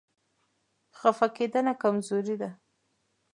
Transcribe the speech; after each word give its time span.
خفه 0.99 1.27
کېدنه 1.35 1.73
کمزوري 1.81 2.35
ده. 2.41 2.49